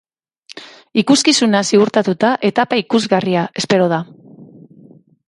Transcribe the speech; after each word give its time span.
Ikuskizuna 1.01 1.61
ziurtatuta, 1.73 2.31
etapa 2.51 2.79
ikusgarria 2.85 3.45
espero 3.63 3.91
da. 3.93 4.01